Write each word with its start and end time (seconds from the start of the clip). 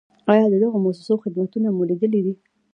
آیا 0.31 0.45
د 0.49 0.55
دغو 0.63 0.77
مؤسسو 0.85 1.13
خدمتونه 1.23 1.67
مو 1.75 1.83
لیدلي 1.89 2.19
دي؟ 2.25 2.33